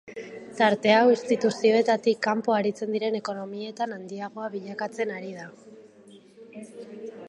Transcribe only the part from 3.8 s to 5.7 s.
handiagoa bilakatzen ari da.